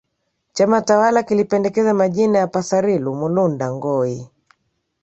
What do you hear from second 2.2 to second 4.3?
ya pasarilu mulunda ngoi